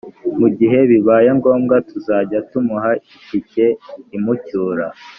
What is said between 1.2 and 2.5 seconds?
ngombwa tuzajya